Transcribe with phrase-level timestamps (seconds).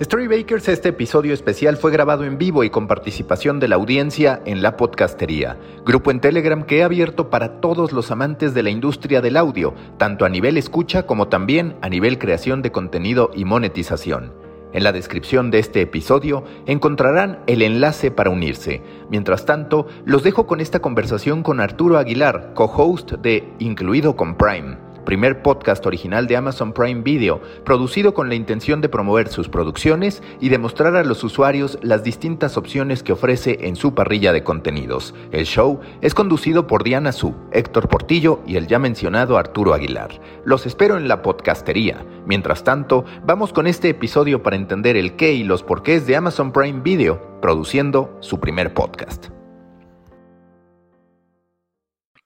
[0.00, 4.62] Storybakers, este episodio especial fue grabado en vivo y con participación de la audiencia en
[4.62, 9.20] La Podcastería, grupo en Telegram que he abierto para todos los amantes de la industria
[9.20, 14.32] del audio, tanto a nivel escucha como también a nivel creación de contenido y monetización.
[14.72, 18.82] En la descripción de este episodio encontrarán el enlace para unirse.
[19.10, 24.87] Mientras tanto, los dejo con esta conversación con Arturo Aguilar, co-host de Incluido con Prime
[25.08, 30.22] primer podcast original de Amazon Prime Video, producido con la intención de promover sus producciones
[30.38, 35.14] y demostrar a los usuarios las distintas opciones que ofrece en su parrilla de contenidos.
[35.32, 40.10] El show es conducido por Diana Su, Héctor Portillo y el ya mencionado Arturo Aguilar.
[40.44, 42.04] Los espero en la podcastería.
[42.26, 46.52] Mientras tanto, vamos con este episodio para entender el qué y los porqués de Amazon
[46.52, 49.28] Prime Video, produciendo su primer podcast.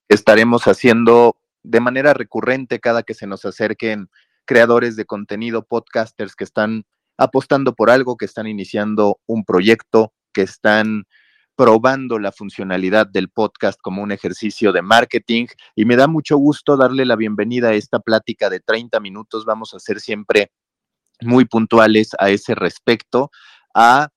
[0.08, 4.08] Estaremos haciendo de manera recurrente cada que se nos acerquen
[4.44, 6.84] creadores de contenido, podcasters que están
[7.16, 11.04] apostando por algo, que están iniciando un proyecto, que están
[11.54, 15.46] probando la funcionalidad del podcast como un ejercicio de marketing
[15.76, 19.44] y me da mucho gusto darle la bienvenida a esta plática de 30 minutos.
[19.44, 20.50] Vamos a ser siempre
[21.20, 23.30] muy puntuales a ese respecto,
[23.74, 24.08] a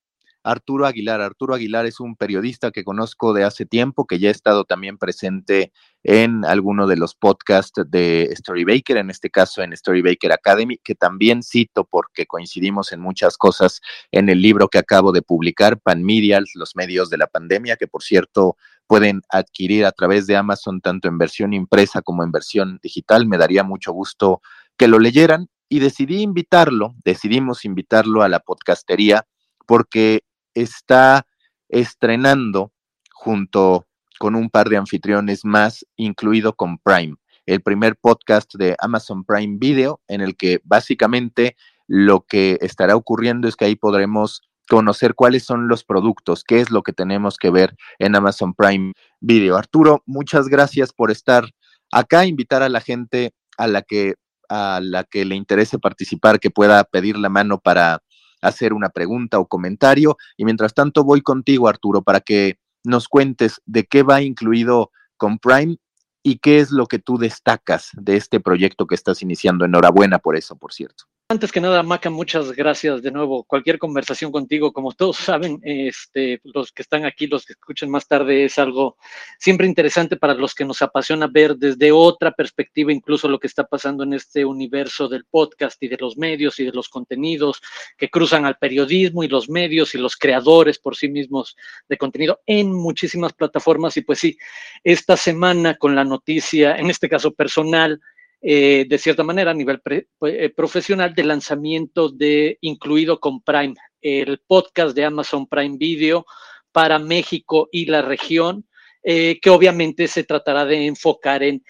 [0.45, 1.21] Arturo Aguilar.
[1.21, 4.97] Arturo Aguilar es un periodista que conozco de hace tiempo, que ya ha estado también
[4.99, 10.93] presente en alguno de los podcasts de Storybaker, en este caso en Storybaker Academy, que
[10.93, 16.03] también cito porque coincidimos en muchas cosas en el libro que acabo de publicar, Pan
[16.03, 20.79] Media, los medios de la pandemia, que por cierto pueden adquirir a través de Amazon
[20.79, 23.25] tanto en versión impresa como en versión digital.
[23.25, 24.41] Me daría mucho gusto
[24.77, 29.25] que lo leyeran y decidí invitarlo, decidimos invitarlo a la podcastería
[29.65, 30.21] porque
[30.55, 31.27] está
[31.69, 32.71] estrenando
[33.13, 33.85] junto
[34.19, 39.57] con un par de anfitriones más, incluido con Prime, el primer podcast de Amazon Prime
[39.59, 41.55] Video, en el que básicamente
[41.87, 46.71] lo que estará ocurriendo es que ahí podremos conocer cuáles son los productos, qué es
[46.71, 49.57] lo que tenemos que ver en Amazon Prime Video.
[49.57, 51.45] Arturo, muchas gracias por estar
[51.91, 54.15] acá, invitar a la gente a la que
[54.47, 58.03] a la que le interese participar, que pueda pedir la mano para
[58.47, 60.17] hacer una pregunta o comentario.
[60.37, 65.39] Y mientras tanto voy contigo, Arturo, para que nos cuentes de qué va incluido con
[65.39, 65.77] Prime
[66.23, 69.65] y qué es lo que tú destacas de este proyecto que estás iniciando.
[69.65, 71.05] Enhorabuena por eso, por cierto.
[71.27, 73.43] Antes que nada, Maca, muchas gracias de nuevo.
[73.45, 78.07] Cualquier conversación contigo, como todos saben, este, los que están aquí, los que escuchen más
[78.07, 78.95] tarde, es algo
[79.39, 83.63] siempre interesante para los que nos apasiona ver desde otra perspectiva, incluso lo que está
[83.63, 87.59] pasando en este universo del podcast y de los medios y de los contenidos
[87.97, 91.57] que cruzan al periodismo y los medios y los creadores por sí mismos
[91.89, 93.97] de contenido en muchísimas plataformas.
[93.97, 94.37] Y pues sí,
[94.83, 97.99] esta semana con la noticia, en este caso personal,
[98.47, 99.81] eh, de cierta manera, a nivel
[100.21, 106.27] eh, profesional, de lanzamiento de Incluido con Prime, el podcast de Amazon Prime Video
[106.71, 108.67] para México y la región,
[109.01, 111.63] eh, que obviamente se tratará de enfocar en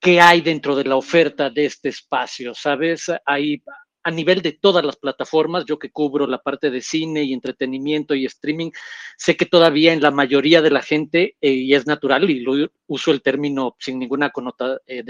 [0.00, 3.04] qué hay dentro de la oferta de este espacio, ¿sabes?
[3.24, 3.62] Hay
[4.08, 8.14] a nivel de todas las plataformas, yo que cubro la parte de cine y entretenimiento
[8.14, 8.70] y streaming,
[9.18, 12.70] sé que todavía en la mayoría de la gente, eh, y es natural, y lo
[12.86, 15.04] uso el término sin ninguna connota, eh,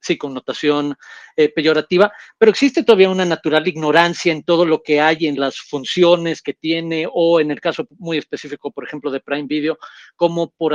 [0.00, 0.94] sí, connotación
[1.34, 5.56] eh, peyorativa, pero existe todavía una natural ignorancia en todo lo que hay en las
[5.56, 9.78] funciones que tiene, o en el caso muy específico, por ejemplo, de Prime Video,
[10.14, 10.74] como por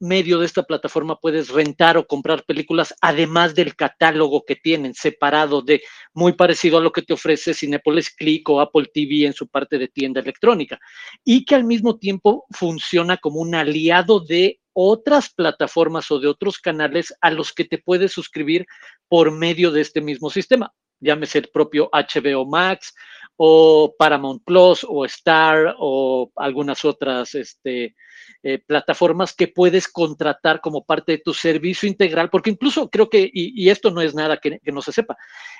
[0.00, 5.62] medio de esta plataforma puedes rentar o comprar películas, además del catálogo que tienen, separado
[5.62, 5.82] de,
[6.12, 9.78] muy parecido a lo que te ofrece Cinepolis Click o Apple TV en su parte
[9.78, 10.78] de tienda electrónica,
[11.24, 16.58] y que al mismo tiempo funciona como un aliado de otras plataformas o de otros
[16.58, 18.66] canales a los que te puedes suscribir
[19.08, 20.72] por medio de este mismo sistema.
[21.00, 22.94] Llámese el propio HBO Max
[23.36, 27.94] o Paramount Plus o Star o algunas otras este,
[28.42, 33.28] eh, plataformas que puedes contratar como parte de tu servicio integral, porque incluso creo que,
[33.32, 35.16] y, esto no es nada que, no se sepa,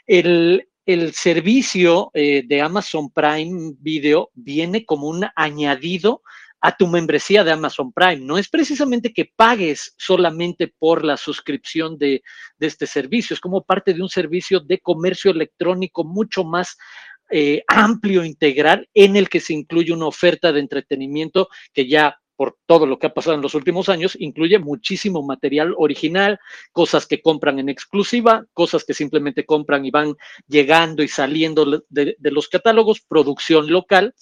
[0.07, 0.65] el,
[1.13, 6.23] servicio eh, de Amazon Prime Video viene como un añadido
[6.61, 8.25] a tu membresía de Amazon Prime.
[8.25, 12.23] No es precisamente que pagues solamente por la suscripción de,
[12.59, 16.77] este servicio, es como parte de un servicio de comercio electrónico mucho más
[17.31, 22.57] eh, amplio, integral, en el que se incluye una oferta de entretenimiento que ya por
[22.67, 26.39] todo lo que ha pasado en los últimos años, incluye muchísimo material original,
[26.71, 30.15] cosas que compran en exclusiva, cosas que simplemente compran y van
[30.47, 34.15] llegando y saliendo de, los catálogos, producción local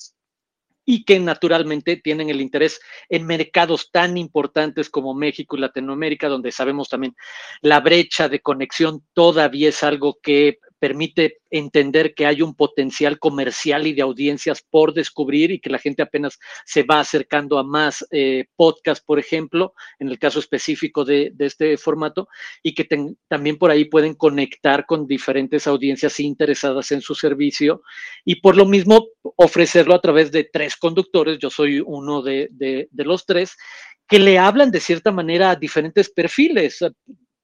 [0.87, 2.81] y que naturalmente tienen el interés
[3.11, 7.15] en mercados tan importantes como México y Latinoamérica, donde sabemos también
[7.61, 13.87] la brecha de conexión todavía es algo que permite entender que hay un potencial comercial
[13.87, 18.07] y de audiencias por descubrir y que la gente apenas se va acercando a más
[18.11, 22.29] eh, podcasts, por ejemplo, en el caso específico de, este formato,
[22.63, 22.87] y que
[23.29, 27.83] también por ahí pueden conectar con diferentes audiencias interesadas en su servicio
[28.25, 29.07] y por lo mismo
[29.37, 33.57] ofrecerlo a través de tres conductores, yo soy uno de, los tres,
[34.09, 36.79] que le hablan de cierta manera a diferentes perfiles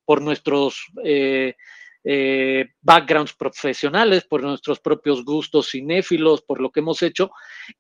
[0.05, 1.55] por nuestros eh,
[2.05, 7.31] eh, backgrounds profesionales, por nuestros propios gustos cinéfilos, por lo que hemos hecho,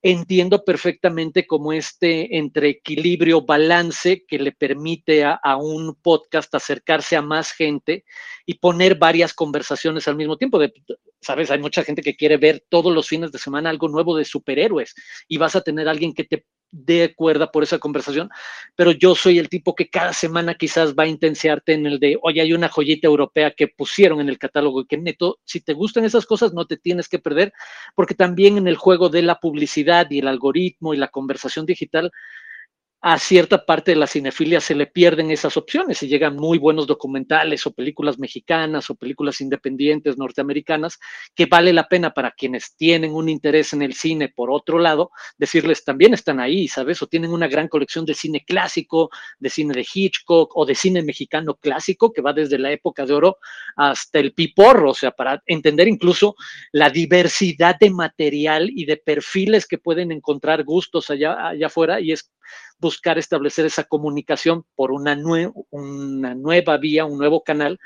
[0.00, 7.22] entiendo perfectamente cómo este entre equilibrio, balance que le permite a, un podcast acercarse a
[7.22, 8.04] más gente
[8.46, 10.60] y poner varias conversaciones al mismo tiempo.
[11.20, 14.24] Sabes, hay mucha gente que quiere ver todos los fines de semana algo nuevo de
[14.24, 14.94] superhéroes
[15.28, 18.30] y vas a tener alguien que te de cuerda por esa conversación,
[18.74, 22.18] pero yo soy el tipo que cada semana quizás va a intensiarte en el de,
[22.22, 25.74] oye, hay una joyita europea que pusieron en el catálogo y que neto, si te
[25.74, 27.52] gustan esas cosas, no te tienes que perder,
[27.94, 32.10] porque también en el juego de la publicidad y el algoritmo y la conversación digital,
[33.04, 36.86] a cierta parte de la cinefilia se le pierden esas opciones y llegan muy buenos
[36.86, 41.00] documentales o películas mexicanas o películas independientes norteamericanas
[41.34, 45.10] que vale la pena para quienes tienen un interés en el cine, por otro lado,
[45.36, 47.02] decirles también están ahí, ¿sabes?
[47.02, 49.10] O tienen una gran colección de cine clásico,
[49.40, 53.14] de cine de Hitchcock o de cine mexicano clásico que va desde la época de
[53.14, 53.38] oro
[53.74, 56.36] hasta el piporro, o sea, para entender incluso
[56.70, 62.12] la diversidad de material y de perfiles que pueden encontrar gustos allá, allá afuera y
[62.12, 62.30] es
[62.78, 65.16] buscar establecer esa comunicación por una,
[65.70, 67.78] una nueva vía, un nuevo canal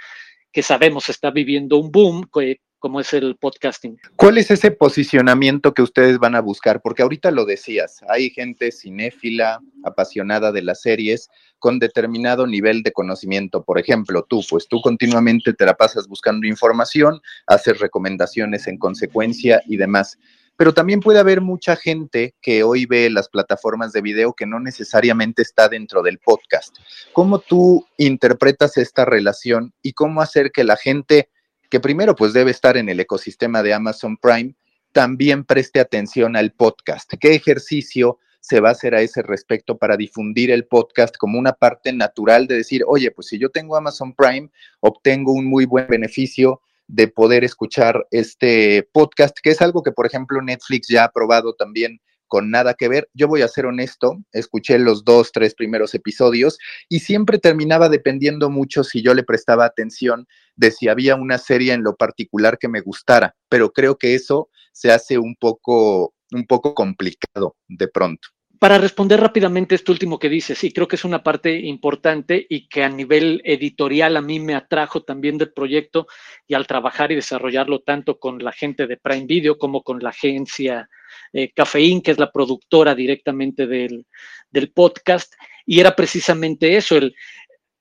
[0.52, 2.30] que sabemos está viviendo un boom,
[2.78, 3.98] como es el podcasting.
[4.16, 6.80] ¿Cuál es ese posicionamiento que ustedes van a buscar?
[6.80, 11.28] Porque ahorita lo decías, hay gente cinéfila, apasionada de las series,
[11.58, 13.64] con determinado nivel de conocimiento.
[13.64, 19.60] Por ejemplo, tú, pues tú continuamente te la pasas buscando información, haces recomendaciones en consecuencia
[19.66, 20.18] y demás
[20.56, 24.58] pero también puede haber mucha gente que hoy ve las plataformas de video que no
[24.58, 26.76] necesariamente está dentro del podcast.
[27.12, 31.28] ¿Cómo tú interpretas esta relación y cómo hacer que la gente
[31.70, 34.54] que primero pues debe estar en el ecosistema de Amazon Prime
[34.92, 37.12] también preste atención al podcast?
[37.20, 41.52] ¿Qué ejercicio se va a hacer a ese respecto para difundir el podcast como una
[41.52, 45.88] parte natural de decir, oye, pues si yo tengo Amazon Prime, obtengo un muy buen
[45.88, 51.12] beneficio de poder escuchar este podcast, que es algo que, por ejemplo, Netflix ya ha
[51.12, 53.08] probado también con nada que ver.
[53.14, 58.50] Yo voy a ser honesto, escuché los dos, tres primeros episodios y siempre terminaba dependiendo
[58.50, 62.68] mucho si yo le prestaba atención de si había una serie en lo particular que
[62.68, 68.28] me gustara, pero creo que eso se hace un poco, un poco complicado de pronto
[68.58, 72.68] para responder rápidamente esto último que dices, sí, creo que es una parte importante y
[72.68, 76.06] que a nivel editorial a mí me atrajo también del proyecto
[76.46, 80.10] y al trabajar y desarrollarlo tanto con la gente de Prime Video como con la
[80.10, 80.88] agencia
[81.32, 84.06] eh, Cafeín, que es la productora directamente del,
[84.50, 85.34] del podcast.
[85.66, 87.14] Y era precisamente eso, el,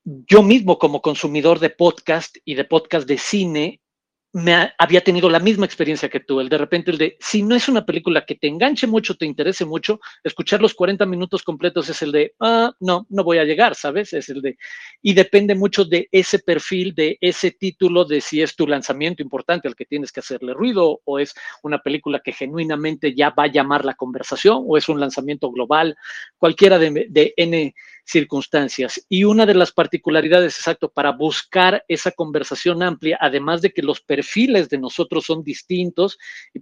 [0.03, 3.81] yo mismo como consumidor de podcast y de podcast de cine,
[4.35, 7.55] me había tenido la misma experiencia que tú, el de repente el de, si no
[7.55, 11.87] es una película que te enganche mucho, te interese mucho, escuchar los 40 minutos completos
[11.87, 14.11] es el de, ah, no, no voy a llegar, ¿sabes?
[14.11, 14.57] Es el de,
[15.01, 19.69] y depende mucho de ese perfil, de ese título, de si es tu lanzamiento importante
[19.69, 21.33] al que tienes que hacerle ruido, o es
[21.63, 25.95] una película que genuinamente ya va a llamar la conversación, o es un lanzamiento global,
[26.37, 27.73] cualquiera de, de N
[28.05, 29.03] circunstancias.
[29.09, 34.01] Y una de las particularidades, exacto, para buscar esa conversación amplia, además de que los
[34.01, 36.17] perfiles de nosotros son distintos
[36.53, 36.61] y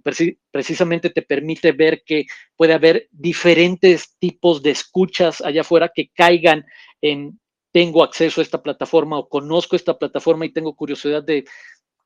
[0.50, 2.24] precisamente te permite ver que
[2.56, 6.64] puede haber diferentes tipos de escuchas allá afuera que caigan
[7.00, 7.38] en
[7.72, 11.44] tengo acceso a esta plataforma o conozco esta plataforma y tengo curiosidad de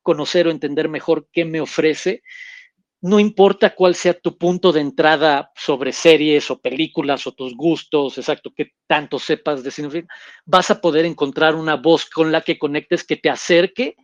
[0.02, 2.22] conocer o entender mejor qué me ofrece
[3.00, 8.18] no importa cuál sea tu punto de entrada sobre series o películas o tus gustos,
[8.18, 10.06] exacto, que tanto sepas de cine,
[10.44, 13.96] vas a poder encontrar una voz con la que conectes que te acerque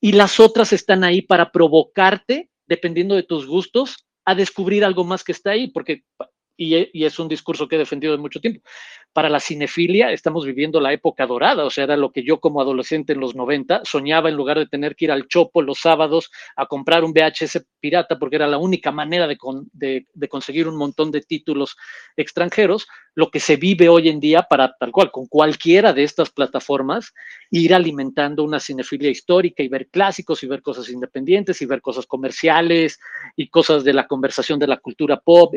[0.00, 5.24] y las otras están ahí para provocarte, dependiendo de tus gustos, a descubrir algo más
[5.24, 6.04] que está ahí, porque
[6.56, 8.60] y, es un discurso que he defendido de mucho tiempo.
[9.12, 12.60] Para la cinefilia estamos viviendo la época dorada, o sea, era lo que yo como
[12.60, 16.30] adolescente en los 90 soñaba en lugar de tener que ir al Chopo los sábados
[16.54, 21.10] a comprar un VHS pirata porque era la única manera de, de conseguir un montón
[21.10, 21.76] de títulos
[22.16, 26.30] extranjeros, lo que se vive hoy en día para tal cual, con cualquiera de estas
[26.30, 27.14] plataformas,
[27.50, 32.06] ir alimentando una cinefilia histórica y ver clásicos y ver cosas independientes y ver cosas
[32.06, 32.98] comerciales
[33.34, 35.54] y cosas de la conversación de la cultura pop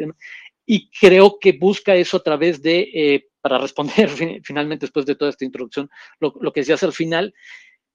[0.71, 4.07] y creo que busca eso a través de, eh, para responder
[4.43, 7.33] finalmente después de toda esta introducción, lo, que se hace al final,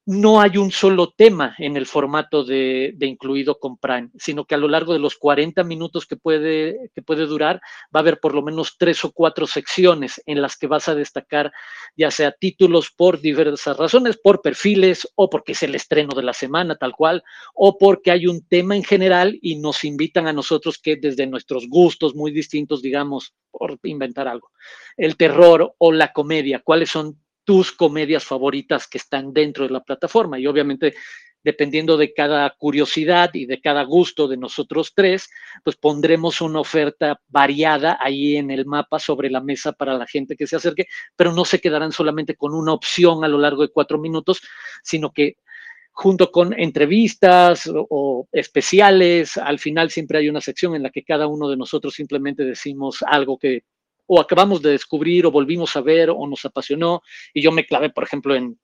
[0.06, 4.58] no hay un solo tema en el formato de, incluido con Prime, sino que a
[4.58, 8.34] lo largo de los 40 minutos que puede, que puede durar, va a haber por
[8.34, 11.52] lo menos tres o cuatro secciones en las que vas a destacar
[11.96, 16.34] ya sea títulos por diversas razones, por perfiles o porque es el estreno de la
[16.34, 17.23] semana tal cual,
[17.54, 21.66] o porque hay un tema en general y nos invitan a nosotros que desde nuestros
[21.68, 24.50] gustos muy distintos, digamos, por inventar algo,
[24.96, 29.82] el terror o la comedia, cuáles son tus comedias favoritas que están dentro de la
[29.82, 30.38] plataforma.
[30.38, 30.94] Y obviamente,
[31.42, 35.28] dependiendo de cada curiosidad y de cada gusto de nosotros tres,
[35.62, 40.36] pues pondremos una oferta variada ahí en el mapa sobre la mesa para la gente
[40.36, 43.72] que se acerque, pero no se quedarán solamente con una opción a lo largo de
[43.72, 44.40] cuatro minutos,
[44.82, 45.36] sino que
[45.94, 51.28] junto con entrevistas o, especiales, al final siempre hay una sección en la que cada
[51.28, 53.62] uno de nosotros simplemente decimos algo que
[54.06, 57.02] o acabamos de descubrir o volvimos a ver o nos apasionó.
[57.32, 58.58] Y yo me clavé, por ejemplo, en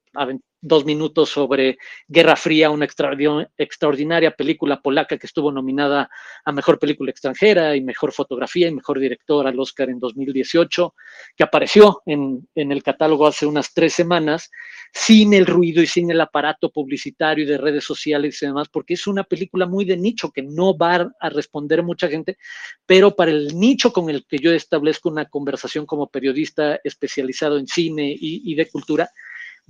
[0.63, 6.11] dos minutos sobre Guerra Fría, una extraordinaria película polaca que estuvo nominada
[6.45, 10.95] a Mejor Película Extranjera y Mejor Fotografía y Mejor Director al Oscar en 2018,
[11.37, 14.51] que apareció en, el catálogo hace unas tres semanas,
[14.93, 18.95] sin el ruido y sin el aparato publicitario y de redes sociales y demás, porque
[18.95, 22.37] es una película muy de nicho que no va a responder mucha gente,
[22.85, 27.67] pero para el nicho con el que yo establezco una conversación como periodista especializado en
[27.67, 29.11] cine y de cultura,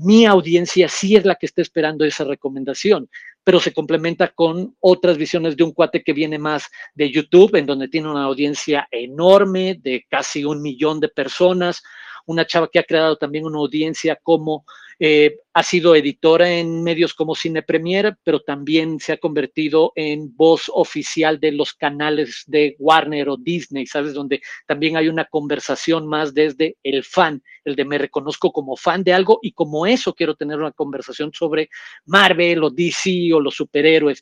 [0.02, 3.08] mi audiencia sí es la que está esperando esa recomendación,
[3.44, 7.66] pero se complementa con otras visiones de un cuate que viene más de YouTube, en
[7.66, 11.82] donde tiene una audiencia enorme de casi un millón de personas,
[12.26, 14.64] una chava que ha creado también una audiencia como
[15.02, 20.36] eh, ha sido editora en medios como Cine Premier, pero también se ha convertido en
[20.36, 24.12] voz oficial de los canales de Warner o Disney, ¿sabes?
[24.12, 29.02] Donde también hay una conversación más desde el fan, el de me reconozco como fan
[29.02, 31.70] de algo y como eso quiero tener una conversación sobre
[32.04, 34.20] Marvel o DC o los superhéroes.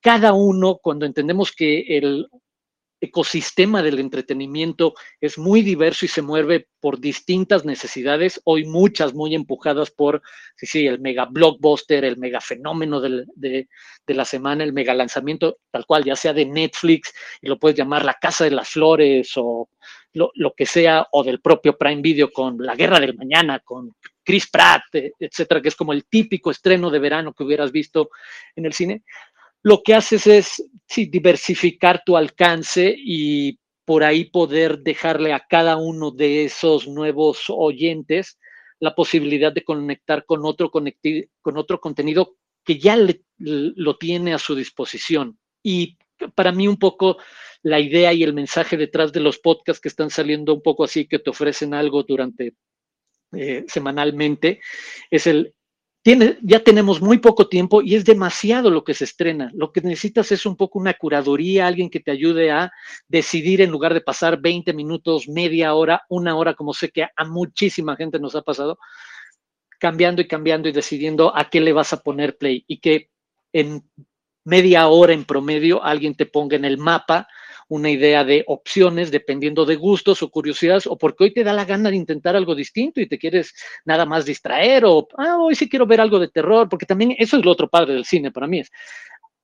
[0.00, 2.28] cada uno, cuando entendemos que el
[3.00, 9.34] ecosistema del entretenimiento es muy diverso y se mueve por distintas necesidades, hoy muchas muy
[9.34, 10.22] empujadas por,
[10.56, 13.68] sí, sí, el mega blockbuster, el mega fenómeno de,
[14.06, 17.12] la semana, el mega lanzamiento, tal cual, ya sea de Netflix,
[17.42, 19.68] y lo puedes llamar La Casa de las Flores o
[20.12, 23.94] lo, lo que sea, o del propio Prime Video con La Guerra del Mañana, con
[24.22, 28.10] Chris Pratt, etcétera, que es como el típico estreno de verano que hubieras visto
[28.54, 29.02] en el cine
[29.66, 36.12] lo que haces es diversificar tu alcance y por ahí poder dejarle a cada uno
[36.12, 38.38] de esos nuevos oyentes
[38.78, 42.96] la posibilidad de conectar con otro, con otro contenido que ya
[43.38, 45.36] lo tiene a su disposición.
[45.64, 45.98] Y
[46.36, 47.16] para mí un poco
[47.64, 51.08] la idea y el mensaje detrás de los podcasts que están saliendo un poco así,
[51.08, 52.54] que te ofrecen algo durante
[53.32, 54.60] eh, semanalmente,
[55.10, 55.56] es el
[56.42, 59.50] ya tenemos muy poco tiempo y es demasiado lo que se estrena.
[59.54, 62.70] Lo que necesitas es un poco una curaduría, alguien que te ayude a
[63.08, 67.24] decidir en lugar de pasar 20 minutos, media hora, una hora, como sé que a
[67.24, 68.78] muchísima gente nos ha pasado,
[69.80, 73.10] cambiando y cambiando y decidiendo a qué le vas a poner play y que
[73.52, 73.82] en
[74.44, 77.26] media hora en promedio alguien te ponga en el mapa
[77.68, 81.64] una idea de opciones dependiendo de gustos o curiosidades o porque hoy te da la
[81.64, 83.54] gana de intentar algo distinto y te quieres
[83.84, 87.36] nada más distraer o ah, hoy sí quiero ver algo de terror, porque también eso
[87.36, 88.70] es lo otro padre del cine para mí es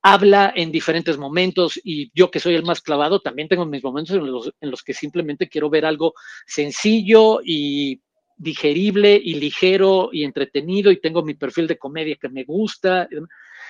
[0.03, 4.17] habla en diferentes momentos y yo que soy el más clavado también tengo mis momentos
[4.17, 6.15] en los, en los que simplemente quiero ver algo
[6.47, 8.01] sencillo y
[8.37, 13.09] digerible y ligero y entretenido y tengo mi perfil de comedia que me gusta.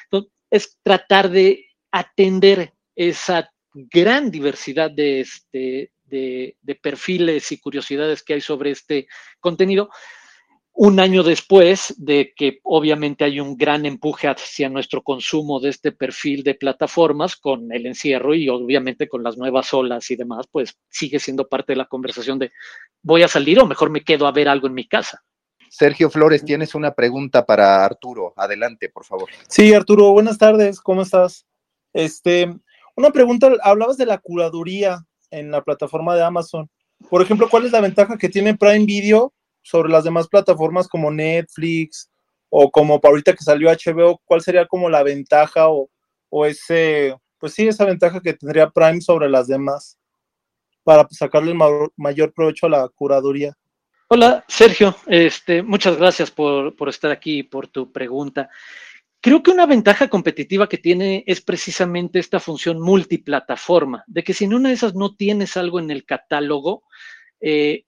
[0.04, 8.34] Entonces, es tratar de atender esa gran diversidad de, este, de, perfiles y curiosidades que
[8.34, 9.06] hay sobre este
[9.40, 9.90] contenido.
[10.74, 15.92] Un año después de que obviamente hay un gran empuje hacia nuestro consumo de este
[15.92, 20.78] perfil de plataformas con el encierro y obviamente con las nuevas olas y demás, pues
[20.88, 22.52] sigue siendo parte de la conversación de
[23.02, 25.22] voy a salir o mejor me quedo a ver algo en mi casa.
[25.68, 28.34] Sergio Flores, tienes una pregunta para Arturo.
[28.36, 29.28] Adelante, por favor.
[29.48, 30.80] Sí, Arturo, buenas tardes.
[30.80, 31.46] ¿Cómo estás?
[31.94, 32.54] Este,
[32.94, 36.68] una pregunta, hablabas de la curaduría en la plataforma de Amazon.
[37.08, 39.32] Por ejemplo, ¿cuál es la ventaja que tiene Prime Video
[39.62, 42.10] sobre las demás plataformas como Netflix
[42.50, 44.20] o como ahorita que salió HBO?
[44.24, 45.88] ¿Cuál sería como la ventaja o,
[46.46, 49.98] ese, pues sí, esa ventaja que tendría Prime sobre las demás
[50.84, 51.58] para sacarle el
[51.96, 53.54] mayor provecho a la curaduría?
[54.08, 54.94] Hola, Sergio.
[55.06, 58.50] Este, muchas gracias por, por estar aquí y por tu pregunta.
[59.22, 64.46] Creo que una ventaja competitiva que tiene es precisamente esta función multiplataforma, de que si
[64.46, 66.82] en una de esas no tienes algo en el catálogo,
[67.40, 67.84] eh,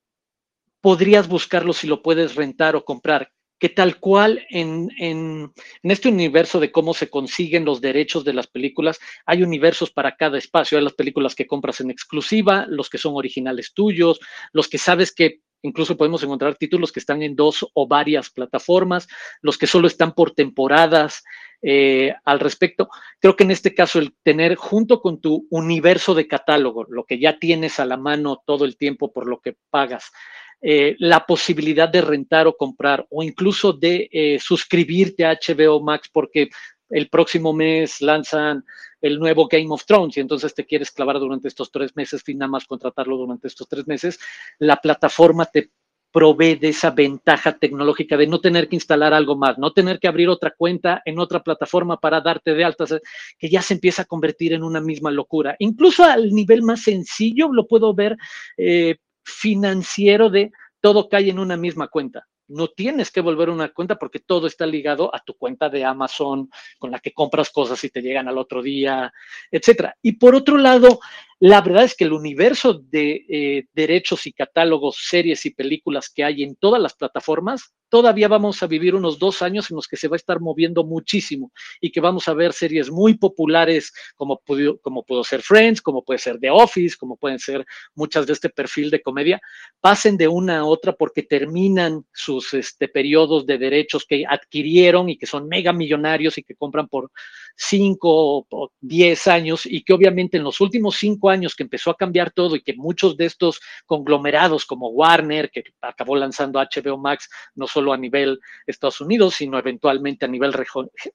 [0.80, 3.32] podrías buscarlo si lo puedes rentar o comprar.
[3.58, 8.46] que tal cual en, en, este universo de cómo se consiguen los derechos de las
[8.46, 10.76] películas, hay universos para cada espacio.
[10.76, 14.20] Hay las películas que compras en exclusiva, los que son originales tuyos,
[14.52, 19.08] los que sabes que incluso podemos encontrar títulos que están en dos o varias plataformas,
[19.40, 21.24] los que solo están por temporadas.
[21.62, 26.28] Eh, al respecto, creo que en este caso el tener junto con tu universo de
[26.28, 30.12] catálogo, lo que ya tienes a la mano todo el tiempo por lo que pagas,
[30.60, 36.08] eh, la posibilidad de rentar o comprar o incluso de eh, suscribirte a HBO Max
[36.12, 36.48] porque
[36.90, 38.64] el próximo mes lanzan
[39.00, 42.34] el nuevo Game of Thrones y entonces te quieres clavar durante estos tres meses y
[42.34, 44.18] nada más contratarlo durante estos tres meses,
[44.58, 45.70] la plataforma te
[46.14, 50.06] provee de esa ventaja tecnológica de no tener que instalar algo más, no tener que
[50.06, 52.94] abrir otra cuenta en otra plataforma para darte de altas,
[53.36, 55.56] que ya se empieza a convertir en una misma locura.
[55.58, 58.16] Incluso al nivel más sencillo lo puedo ver
[58.56, 62.28] eh, financiero de todo cae en una misma cuenta.
[62.48, 66.50] No tienes que volver una cuenta porque todo está ligado a tu cuenta de Amazon
[66.78, 69.12] con la que compras cosas y te llegan al otro día,
[69.50, 69.96] etcétera.
[70.02, 71.00] Y por otro lado,
[71.40, 76.24] la verdad es que el universo de eh, derechos y catálogos, series y películas que
[76.24, 79.96] hay en todas las plataformas todavía vamos a vivir unos dos años en los que
[79.96, 84.40] se va a estar moviendo muchísimo y que vamos a ver series muy populares como,
[84.40, 88.32] pudo, como pudo ser Friends, como puede ser The Office, como pueden ser muchas de
[88.32, 89.40] este perfil de comedia,
[89.80, 95.16] pasen de una a otra porque terminan sus este, periodos de derechos que adquirieron y
[95.16, 97.12] que son mega millonarios y que compran por
[97.54, 101.96] cinco o diez años y que obviamente en los últimos cinco años que empezó a
[101.96, 107.28] cambiar todo y que muchos de estos conglomerados como Warner, que acabó lanzando HBO Max,
[107.54, 110.52] no solo a nivel Estados Unidos, sino eventualmente a nivel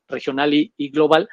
[0.08, 1.28] regional y, global,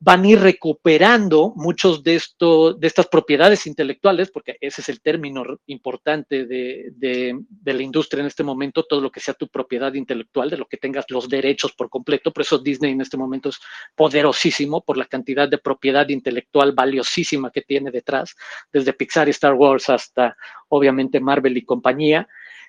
[0.00, 5.00] van a ir recuperando muchos de, esto, de estas propiedades intelectuales, porque ese es el
[5.00, 9.94] término importante de, de, la industria en este momento, todo lo que sea tu propiedad
[9.94, 12.32] intelectual, de lo que tengas los derechos por completo.
[12.32, 13.58] Por eso Disney en este momento es
[13.94, 18.36] poderosísimo por la cantidad de propiedad intelectual valiosísima que tiene detrás,
[18.70, 20.36] desde Pixar y Star Wars hasta
[20.68, 22.28] obviamente Marvel y compañía.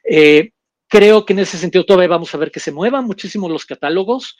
[0.09, 0.51] Eh,
[0.95, 4.37] creo que en ese sentido todavía vamos a ver que se muevan muchísimo los catálogos.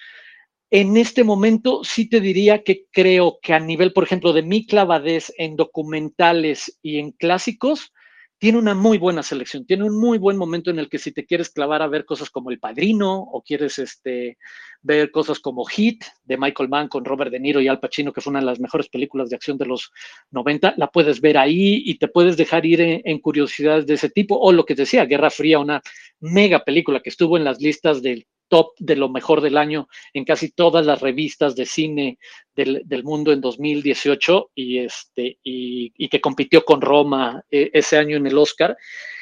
[0.72, 4.66] En este momento sí te diría que creo que a nivel, por ejemplo, de mi
[4.66, 7.92] clavadez en documentales y en clásicos,
[8.46, 11.26] tiene una muy buena selección, tiene un muy buen momento en el que si te
[11.26, 14.38] quieres clavar a ver cosas como El Padrino o quieres este,
[14.84, 18.22] ver cosas como Hit de Michael Mann con Robert De Niro y Al Pacino, que
[18.22, 19.92] fue una de las mejores películas de acción de los
[20.30, 24.12] 90, la puedes ver ahí y te puedes dejar ir en, en curiosidades de ese
[24.12, 24.38] tipo.
[24.38, 25.82] O lo que decía, Guerra Fría, una
[26.20, 30.24] mega película que estuvo en las listas del top de lo mejor del año en
[30.24, 32.20] casi todas las revistas de cine
[32.56, 37.98] del, del mundo en 2018 y, este, y, y, que compitió con Roma eh, ese
[37.98, 38.78] año en el Oscar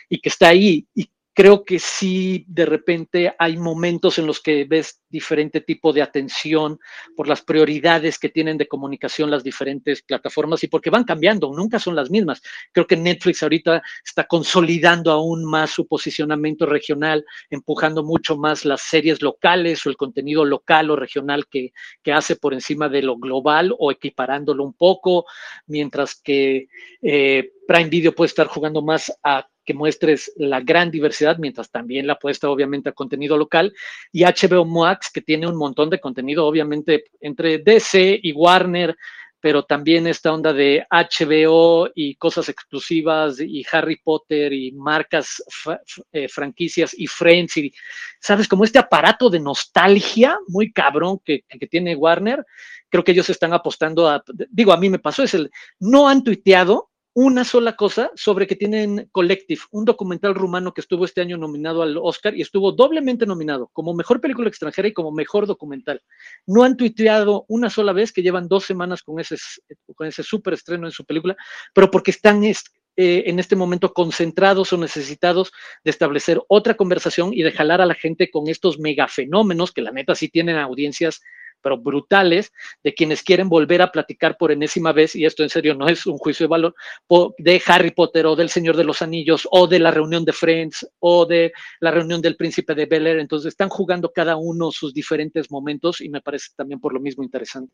[0.10, 0.86] y que está ahí.
[0.94, 6.02] Y creo que sí, de repente hay momentos en los que ves diferente tipo de
[6.02, 6.80] atención
[7.16, 11.80] por las prioridades que tienen de comunicación las diferentes plataformas y porque van cambiando, nunca
[11.80, 12.42] son las mismas.
[12.72, 18.82] Creo que Netflix ahorita está consolidando aún más su posicionamiento regional, empujando mucho más las
[18.82, 23.18] series locales o el contenido local o regional que, que hace por encima de lo
[23.18, 25.26] global o equiparándolo un poco,
[25.66, 26.68] mientras que
[27.02, 32.08] eh, Prime Video puede estar jugando más a que muestres la gran diversidad, mientras también
[32.08, 33.74] la apuesta obviamente a contenido local,
[34.12, 38.96] y HBO Max, que tiene un montón de contenido, obviamente entre DC y Warner,
[39.44, 45.44] pero también esta onda de HBO y cosas exclusivas y Harry Potter y marcas,
[46.14, 47.74] eh, franquicias y Friends y,
[48.22, 48.48] ¿sabes?
[48.48, 52.46] Como este aparato de nostalgia muy cabrón que, que, tiene Warner,
[52.88, 56.24] creo que ellos están apostando a, digo, a mí me pasó, es el, no han
[56.24, 61.38] tuiteado, una sola cosa sobre que tienen Collective, un documental rumano que estuvo este año
[61.38, 66.02] nominado al Oscar y estuvo doblemente nominado como mejor película extranjera y como mejor documental.
[66.48, 69.36] No han tuiteado una sola vez que llevan dos semanas con ese,
[69.96, 71.36] con ese super estreno en su película,
[71.74, 72.56] pero porque están eh,
[72.96, 75.52] en este momento concentrados o necesitados
[75.84, 79.92] de establecer otra conversación y de jalar a la gente con estos megafenómenos que la
[79.92, 81.22] neta sí tienen audiencias
[81.64, 82.52] pero brutales,
[82.84, 86.06] de quienes quieren volver a platicar por enésima vez, y esto en serio no es
[86.06, 86.76] un juicio de valor,
[87.38, 90.88] de Harry Potter o del Señor de los Anillos o de la reunión de Friends
[91.00, 93.20] o de la reunión del Príncipe de Bel Air.
[93.20, 97.24] Entonces están jugando cada uno sus diferentes momentos y me parece también por lo mismo
[97.24, 97.74] interesante.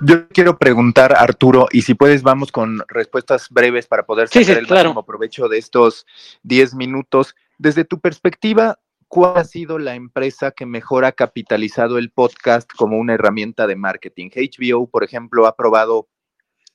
[0.00, 4.52] Yo quiero preguntar, Arturo, y si puedes, vamos con respuestas breves para poder sacar sí,
[4.52, 4.90] sí, el claro.
[4.90, 6.06] máximo provecho de estos
[6.42, 7.34] 10 minutos.
[7.58, 8.78] Desde tu perspectiva,
[9.12, 13.76] ¿cuál ha sido la empresa que mejor ha capitalizado el podcast como una herramienta de
[13.76, 14.30] marketing?
[14.34, 16.08] HBO, por ejemplo, ha probado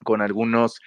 [0.03, 0.79] con algunos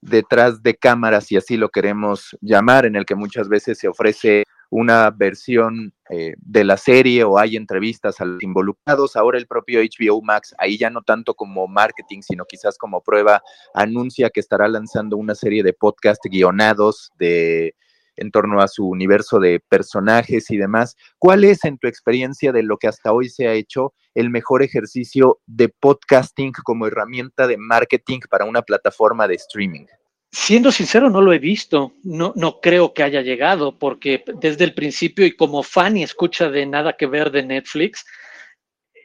[0.00, 4.44] detrás de cámaras, si así lo queremos llamar, en el que muchas veces se ofrece
[4.70, 9.16] una versión eh, de la serie o hay entrevistas a los involucrados.
[9.16, 13.42] Ahora el propio HBO Max, ahí ya no tanto como marketing, sino quizás como prueba,
[13.74, 17.74] anuncia que estará lanzando una serie de podcast guionados de
[18.16, 20.96] en torno a su universo de personajes y demás.
[21.18, 24.62] ¿Cuál es, en tu experiencia de lo que hasta hoy se ha hecho, el mejor
[24.62, 29.86] ejercicio de podcasting como herramienta de marketing para una plataforma de streaming?
[30.30, 34.72] Siendo sincero, no lo he visto, no, no creo que haya llegado, porque desde el
[34.72, 38.06] principio y como fan y escucha de nada que ver de Netflix,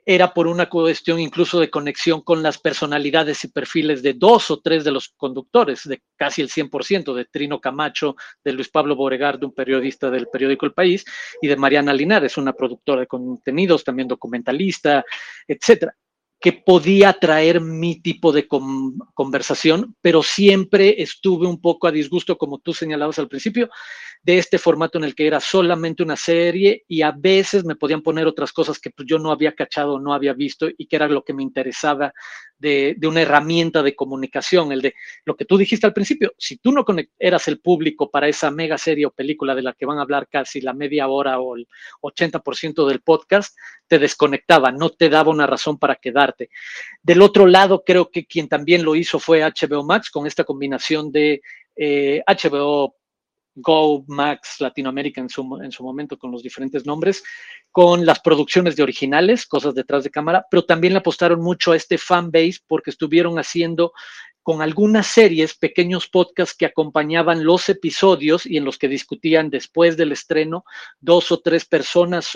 [0.09, 4.61] era por una cuestión incluso de conexión con las personalidades y perfiles de dos o
[4.61, 9.43] tres de los conductores, de casi el 100%, de Trino Camacho, de Luis Pablo Boregard,
[9.43, 11.03] un periodista del periódico El País,
[11.41, 15.03] y de Mariana Linares, una productora de contenidos, también documentalista,
[15.45, 15.93] etcétera
[16.39, 22.59] que podía traer mi tipo de conversación, pero siempre estuve un poco a disgusto, como
[22.59, 23.69] tú señalabas al principio,
[24.21, 28.01] de este formato en el que era solamente una serie y a veces me podían
[28.01, 31.07] poner otras cosas que pues, yo no había cachado, no había visto y que era
[31.07, 32.13] lo que me interesaba
[32.59, 36.71] de, una herramienta de comunicación, el de lo que tú dijiste al principio, si tú
[36.71, 36.85] no
[37.19, 40.27] eras el público para esa mega serie o película de la que van a hablar
[40.27, 41.67] casi la media hora o el
[42.01, 43.55] 80% del podcast,
[43.87, 46.49] te desconectaba, no te daba una razón para quedarte.
[47.01, 51.11] Del otro lado, creo que quien también lo hizo fue HBO Max con esta combinación
[51.11, 51.41] de
[51.77, 52.97] HBO eh,
[53.59, 57.23] Go, Max, Latinoamérica en su, en su momento con los diferentes nombres,
[57.71, 61.75] con las producciones de originales, cosas detrás de cámara, pero también le apostaron mucho a
[61.75, 63.93] este fan base porque estuvieron haciendo
[64.43, 69.97] con algunas series, pequeños podcasts que acompañaban los episodios y en los que discutían después
[69.97, 70.63] del estreno
[71.01, 72.31] dos o tres personas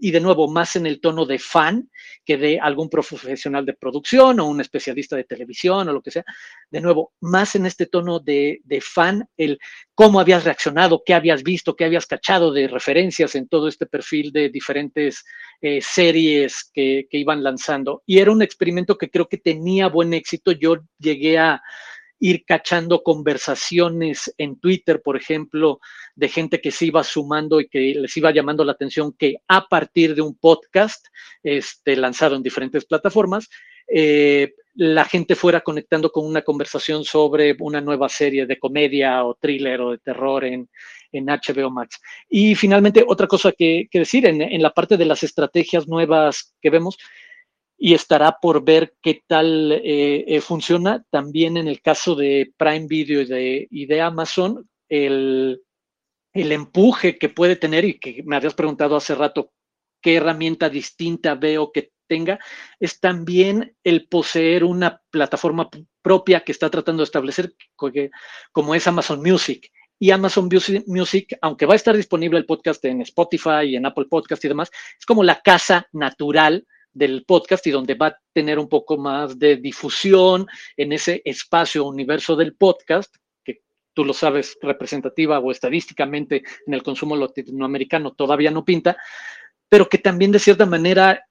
[0.00, 1.88] y de nuevo más en el tono de fan
[2.24, 6.24] que de algún profesional de producción o un especialista de televisión o lo que sea.
[6.70, 9.58] De nuevo, más en este tono de, fan, el
[9.94, 14.32] cómo habías reaccionado, qué habías visto, qué habías cachado de referencias en todo este perfil
[14.32, 15.24] de diferentes
[15.60, 18.02] eh, series que, que iban lanzando.
[18.04, 20.52] Y era un experimento que creo que tenía buen éxito.
[20.52, 21.62] Yo llegué a
[22.20, 25.80] ir cachando conversaciones en Twitter, por ejemplo,
[26.14, 29.66] de gente que se iba sumando y que les iba llamando la atención que a
[29.66, 31.06] partir de un podcast
[31.42, 33.48] este, lanzado en diferentes plataformas,
[33.88, 39.34] eh, la gente fuera conectando con una conversación sobre una nueva serie de comedia o
[39.34, 40.68] thriller o de terror en,
[41.10, 42.00] en HBO Max.
[42.28, 46.70] Y finalmente, otra cosa que, decir, en, en la parte de las estrategias nuevas que
[46.70, 46.96] vemos,
[47.78, 51.04] y estará por ver qué tal eh, eh, funciona.
[51.10, 55.62] También en el caso de Prime Video y de, Amazon, el,
[56.34, 59.52] el, empuje que puede tener y que me habías preguntado hace rato
[60.02, 62.40] qué herramienta distinta veo que tenga,
[62.80, 65.68] es también el poseer una plataforma
[66.02, 67.54] propia que está tratando de establecer,
[68.50, 69.70] como es Amazon Music.
[70.00, 70.48] Y Amazon
[70.86, 74.48] Music, aunque va a estar disponible el podcast en Spotify y en Apple Podcast y
[74.48, 76.66] demás, es como la casa natural
[76.98, 81.84] del podcast y donde va a tener un poco más de difusión en ese espacio
[81.84, 83.62] universo del podcast, que
[83.94, 88.96] tú lo sabes representativa o estadísticamente en el consumo latinoamericano todavía no pinta,
[89.68, 91.24] pero que también de cierta manera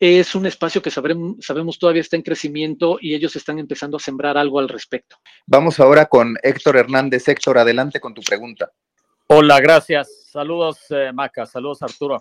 [0.00, 4.00] es un espacio que sabemos, sabemos todavía está en crecimiento y ellos están empezando a
[4.00, 5.16] sembrar algo al respecto.
[5.46, 7.28] Vamos ahora con Héctor Hernández.
[7.28, 8.70] Héctor, adelante con tu pregunta.
[9.28, 10.26] Hola, gracias.
[10.30, 11.46] Saludos, eh, Maca.
[11.46, 12.20] Saludos, Arturo.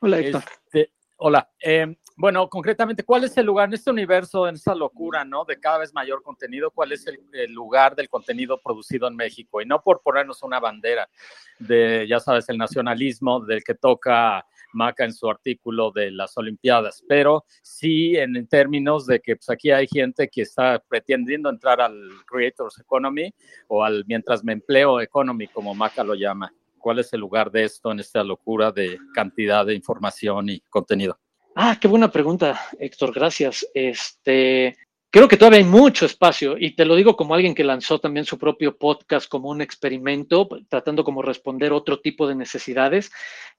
[0.00, 0.44] Hola, Héctor.
[0.66, 1.50] Este, hola.
[1.60, 5.44] Eh, bueno, concretamente, ¿cuál es el lugar en este universo, en esta locura, ¿no?
[5.44, 9.60] De cada vez mayor contenido, ¿cuál es el, lugar del contenido producido en México?
[9.60, 11.10] Y no por ponernos una bandera
[11.58, 17.04] de, ya sabes, el nacionalismo del que toca Maca en su artículo de las Olimpiadas,
[17.06, 22.08] pero sí en, términos de que pues, aquí hay gente que está pretendiendo entrar al
[22.26, 23.30] Creators Economy
[23.68, 26.50] o al mientras me empleo economy, como Maca lo llama.
[26.78, 31.18] ¿Cuál es el lugar de esto en esta locura de cantidad de información y contenido?
[31.58, 33.66] Ah, qué buena pregunta, Héctor, gracias.
[33.72, 34.76] Este,
[35.10, 38.26] creo que todavía hay mucho espacio y te lo digo como alguien que lanzó también
[38.26, 43.10] su propio podcast como un experimento, tratando como responder otro tipo de necesidades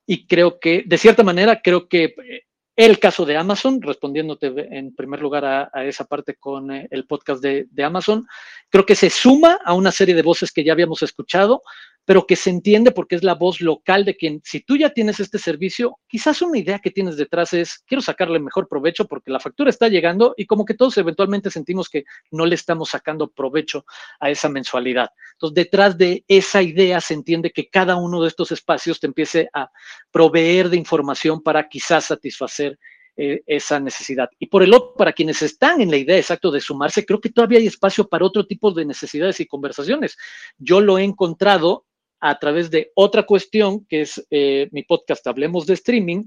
[0.05, 2.43] y creo que, de cierta manera, creo que eh,
[2.75, 7.41] el caso de Amazon, respondiéndote en primer lugar a, esa parte con eh, el podcast
[7.41, 8.27] de, de, Amazon,
[8.69, 11.63] creo que se suma a una serie de voces que ya habíamos escuchado,
[12.08, 15.20] pero que se entiende porque es la voz local de quien, si tú ya tienes
[15.20, 19.41] este servicio, quizás una idea que tienes detrás es, quiero sacarle mejor provecho porque la
[19.41, 23.84] factura está llegando y como que todos eventualmente sentimos que no le estamos sacando provecho
[24.22, 25.10] a esa mensualidad.
[25.34, 29.50] Entonces, detrás de esa idea se entiende que cada uno de estos espacios te empiece
[29.52, 29.70] a
[30.10, 32.80] proveer de información para quizás satisfacer
[33.17, 34.30] eh, esa necesidad.
[34.38, 37.32] Y por el otro, para quienes están en la idea exacto de sumarse, creo que
[37.32, 40.15] todavía hay espacio para otro tipo de necesidades y conversaciones.
[40.60, 41.87] Yo lo he encontrado
[42.19, 46.25] a través de otra cuestión, que es eh, mi podcast Hablemos de Streaming,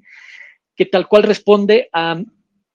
[0.76, 2.20] que tal cual responde a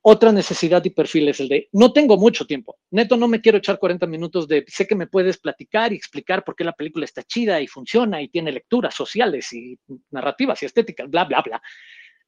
[0.08, 3.58] otra necesidad y perfil, es el de, no tengo mucho tiempo, neto, no me quiero
[3.58, 7.06] echar 40 minutos de, sé que me puedes platicar y explicar por qué la película
[7.06, 9.80] está chida y funciona y tiene lecturas sociales y
[10.12, 11.62] narrativas y estéticas, bla, bla, bla.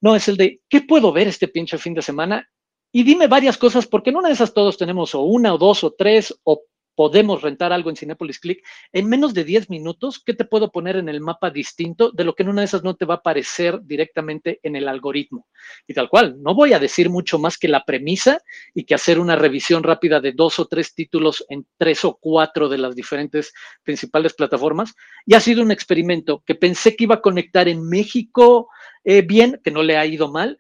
[0.02, 2.50] No, es el de, ¿qué puedo ver este pinche fin de semana?
[2.92, 5.84] Y dime varias cosas, porque en una de esas todos tenemos o una o dos
[5.84, 6.64] o tres o
[6.98, 10.96] podemos rentar algo en Cinepolis Click, en menos de 10 minutos, ¿qué te puedo poner
[10.96, 13.18] en el mapa distinto de lo que en una de esas no te va a
[13.18, 15.46] aparecer directamente en el algoritmo?
[15.86, 18.42] Y tal cual, no voy a decir mucho más que la premisa
[18.74, 22.68] y que hacer una revisión rápida de dos o tres títulos en tres o cuatro
[22.68, 24.96] de las diferentes principales plataformas.
[25.28, 28.70] Y ha sido un experimento que pensé que iba a conectar en México
[29.04, 30.58] eh, bien, que no le ha ido mal,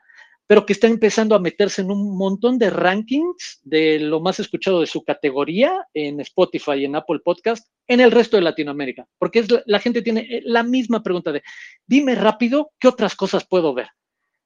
[0.48, 4.80] pero que está empezando a meterse en un montón de rankings de lo más escuchado
[4.80, 9.40] de su categoría en Spotify y en Apple Podcast en el resto de Latinoamérica, porque
[9.40, 11.44] es, la gente tiene eh, la misma pregunta de,
[11.86, 13.88] dime rápido, ¿qué otras cosas puedo ver?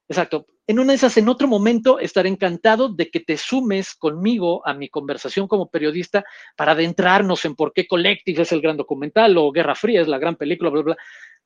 [0.08, 0.46] Exacto.
[0.66, 4.74] En una de esas, en otro momento, estaré encantado de que te sumes conmigo a
[4.74, 6.24] mi conversación como periodista
[6.56, 10.18] para adentrarnos en por qué Collective es el gran documental o Guerra Fría es la
[10.18, 10.96] gran película, bla, bla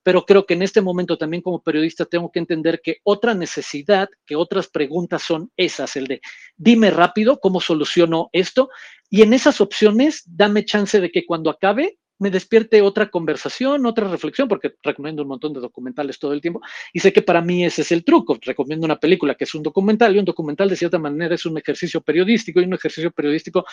[0.07, 4.09] pero creo que en este momento también como periodista tengo que entender que otra necesidad,
[4.25, 6.21] que otras preguntas son esas, el de
[6.57, 8.69] dime rápido cómo soluciono esto
[9.11, 14.09] y en esas opciones dame chance de que cuando acabe me despierte otra conversación, otra
[14.09, 16.61] reflexión, porque recomiendo un montón de documentales todo el tiempo
[16.93, 18.39] y sé que para mí ese es el truco.
[18.41, 21.59] Recomiendo una película que es un documental y un documental de cierta manera es un
[21.59, 23.65] ejercicio periodístico y un ejercicio periodístico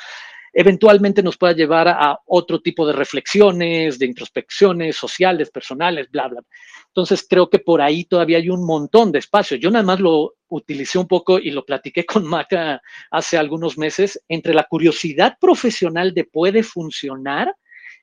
[0.53, 6.41] eventualmente nos pueda llevar a otro tipo de reflexiones, de introspecciones sociales, personales, bla, bla.
[6.87, 9.57] Entonces creo que por ahí todavía hay un montón de espacio.
[9.57, 14.21] Yo nada más lo utilicé un poco y lo platiqué con Maca hace algunos meses
[14.27, 17.55] entre la curiosidad profesional de puede funcionar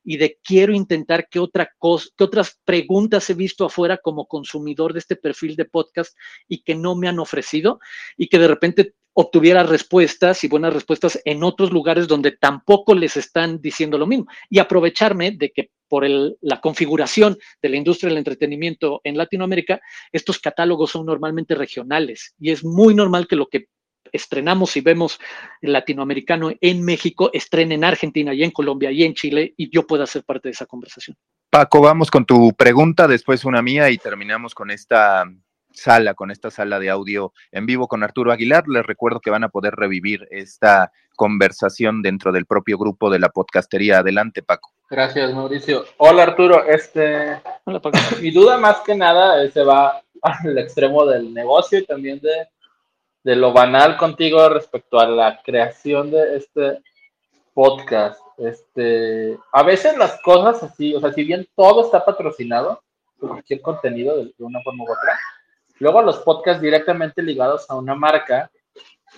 [0.04, 5.16] y de quiero intentar qué otra otras preguntas he visto afuera como consumidor de este
[5.16, 6.16] perfil de podcast
[6.48, 7.80] y que no me han ofrecido
[8.16, 13.16] y que de repente obtuviera respuestas y buenas respuestas en otros lugares donde tampoco les
[13.16, 14.26] están diciendo lo mismo.
[14.48, 19.80] Y aprovecharme de que por la configuración de la industria del entretenimiento en Latinoamérica,
[20.12, 23.66] estos catálogos son normalmente regionales y es muy normal que lo que
[24.12, 25.18] estrenamos y vemos
[25.60, 29.86] el latinoamericano en México, estrene en Argentina y en Colombia y en Chile y yo
[29.86, 31.16] pueda ser parte de esa conversación.
[31.50, 35.24] Paco, vamos con tu pregunta, después una mía y terminamos con esta
[35.72, 38.64] sala, con esta sala de audio en vivo con Arturo Aguilar.
[38.68, 43.28] Les recuerdo que van a poder revivir esta conversación dentro del propio grupo de la
[43.28, 43.98] podcastería.
[43.98, 44.72] Adelante, Paco.
[44.88, 45.84] Gracias, Mauricio.
[45.98, 46.64] Hola, Arturo.
[46.64, 47.98] Este, Hola, Paco.
[48.20, 52.48] Mi duda más que nada se va al extremo del negocio y también de
[53.22, 56.82] de lo banal contigo respecto a la creación de este
[57.52, 58.20] podcast.
[58.38, 62.82] Este, a veces las cosas así, o sea, si bien todo está patrocinado,
[63.18, 65.18] cualquier contenido de, una forma u otra,
[65.78, 68.50] luego los podcasts directamente ligados a una marca,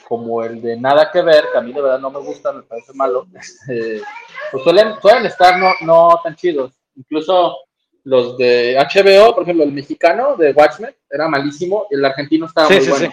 [0.09, 2.62] como el de Nada que Ver, que a mí de verdad no me gusta, me
[2.62, 4.03] parece malo, este,
[4.51, 6.73] pues suelen, suelen estar no, no tan chidos.
[6.97, 7.59] Incluso
[8.03, 12.88] los de HBO, por ejemplo, el mexicano de Watchmen era malísimo, el argentino estaba muy
[12.88, 13.12] bueno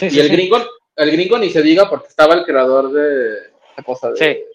[0.00, 0.58] y el gringo,
[0.96, 4.46] el gringo ni se diga porque estaba el creador de la cosa de,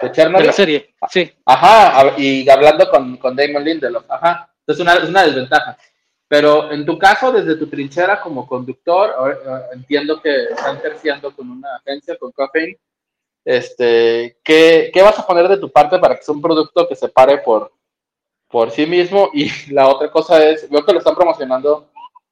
[0.00, 0.42] de Chernobyl.
[0.42, 1.32] De la serie, sí.
[1.44, 4.52] Ajá, y hablando con, con Damon Lindelof, ajá.
[4.60, 5.76] Entonces una, es una desventaja.
[6.30, 9.40] Pero en tu caso, desde tu trinchera como conductor,
[9.72, 12.78] entiendo que están terciando con una agencia, con Caffeine.
[13.44, 16.94] Este, ¿qué, ¿Qué vas a poner de tu parte para que sea un producto que
[16.94, 17.72] se pare por,
[18.48, 19.30] por sí mismo?
[19.34, 21.90] Y la otra cosa es, veo que lo están promocionando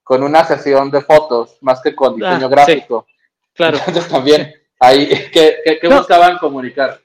[0.08, 3.06] con una sesión de fotos más que con diseño ah, gráfico.
[3.52, 3.76] claro.
[3.76, 6.98] Entonces también ahí, ¿qué, buscaban comunicar?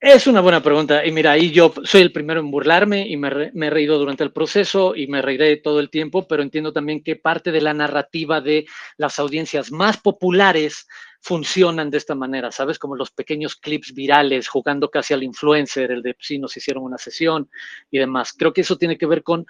[0.00, 1.06] Es una buena pregunta.
[1.06, 4.32] Y mira, ahí yo soy el primero en burlarme y me, he reído durante el
[4.32, 8.40] proceso y me reiré todo el tiempo, pero entiendo también que parte de la narrativa
[8.40, 10.88] de las audiencias más populares
[11.20, 12.80] funcionan de esta manera, ¿sabes?
[12.80, 16.98] Como los pequeños clips virales jugando casi al influencer, el de sí, nos hicieron una
[16.98, 17.48] sesión
[17.92, 18.32] y demás.
[18.36, 19.46] Creo que eso tiene que ver con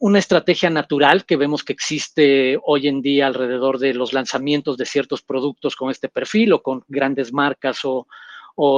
[0.00, 4.86] una estrategia natural que vemos que existe hoy en día alrededor de los lanzamientos de
[4.86, 8.06] ciertos productos con este perfil o con grandes marcas o,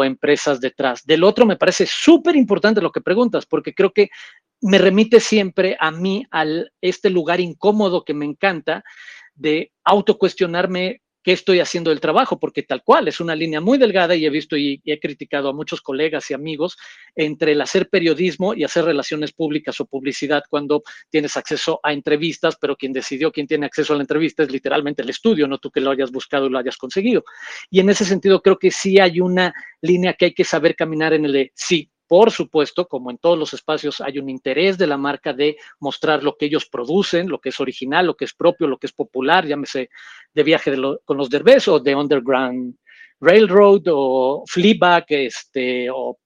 [0.04, 1.04] empresas detrás.
[1.04, 4.10] Del otro me parece súper importante lo que preguntas, porque creo que
[4.60, 6.44] me remite siempre a mí, a
[6.80, 8.84] este lugar incómodo que me encanta
[9.34, 14.14] de autocuestionarme qué estoy haciendo del trabajo, porque tal cual es una línea muy delgada
[14.14, 16.76] y he visto y, he criticado a muchos colegas y amigos
[17.14, 22.56] entre el hacer periodismo y hacer relaciones públicas o publicidad cuando tienes acceso a entrevistas,
[22.60, 25.70] pero quien decidió quién tiene acceso a la entrevista es literalmente el estudio, no tú
[25.70, 27.24] que lo hayas buscado y lo hayas conseguido.
[27.70, 31.12] Y en ese sentido creo que sí hay una línea que hay que saber caminar
[31.12, 34.86] en el de sí, por supuesto, como en todos los espacios, hay un interés de
[34.86, 38.34] la marca de mostrar lo que ellos producen, lo que es original, lo que es
[38.34, 39.88] propio, lo que es popular, llámese
[40.34, 42.76] de viaje con los derbés o de Underground
[43.18, 46.18] Railroad o Fleabag, este, o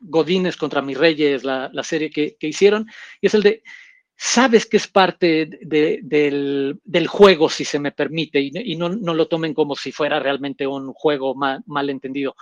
[0.00, 2.84] Godines contra mis reyes, la, serie que, hicieron,
[3.20, 3.62] y es el de,
[4.16, 9.76] sabes que es parte del, juego, si se me permite, y, no, lo tomen como
[9.76, 12.34] si fuera realmente un juego mal, entendido.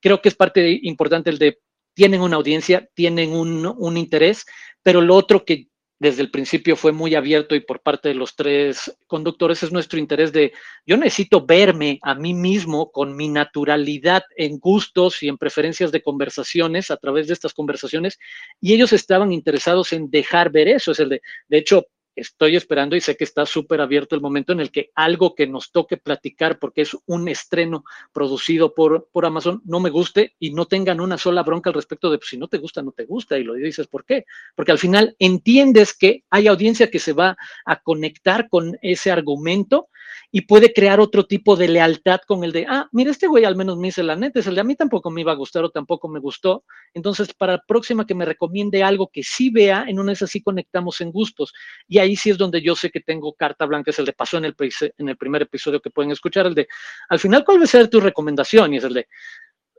[0.00, 1.60] Creo que es parte importante el de,
[1.96, 4.44] tienen una audiencia, tienen un, interés,
[4.82, 8.36] pero lo otro que desde el principio fue muy abierto y por parte de los
[8.36, 10.52] tres conductores es nuestro interés de,
[10.84, 16.02] yo necesito verme a mí mismo con mi naturalidad en gustos y en preferencias de
[16.02, 18.18] conversaciones a través de estas conversaciones
[18.60, 22.96] y ellos estaban interesados en dejar ver eso, es el de, de hecho, estoy esperando
[22.96, 25.96] y sé que está súper abierto el momento en el que algo que nos toque
[25.98, 31.00] platicar, porque es un estreno producido por, por Amazon, no me guste y no tengan
[31.00, 33.38] una sola bronca al respecto de pues, si no te gusta, no te gusta.
[33.38, 34.24] Y lo dices, ¿por qué?
[34.54, 39.88] Porque al final entiendes que hay audiencia que se va a conectar con ese argumento
[40.30, 43.56] y puede crear otro tipo de lealtad con el de, ah, mira, este güey al
[43.56, 45.64] menos me dice la neta, es el de a mí tampoco me iba a gustar
[45.64, 46.64] o tampoco me gustó.
[46.94, 50.42] Entonces, para la próxima que me recomiende algo que sí vea, en una vez así
[50.42, 51.52] conectamos en gustos.
[51.88, 54.38] Y ahí sí es donde yo sé que tengo carta blanca, es el de pasó
[54.38, 54.56] en el,
[54.98, 56.68] en el primer episodio que pueden escuchar, el de,
[57.08, 58.74] al final, ¿cuál va a ser tu recomendación?
[58.74, 59.08] Y es el de,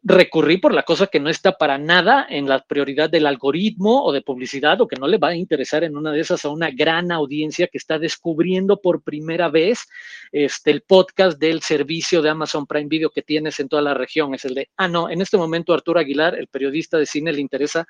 [0.08, 4.14] recurrí por la cosa que no está para nada en la prioridad del algoritmo o
[4.14, 6.72] de publicidad o que no le va a interesar en una de esas a una
[6.72, 9.86] gran audiencia que está descubriendo por primera vez
[10.32, 14.34] este, el podcast del servicio de Amazon Prime Video que tienes en toda la región.
[14.34, 17.42] Es el de, ah, no, en este momento Arturo Aguilar, el periodista de cine, le
[17.42, 17.86] interesa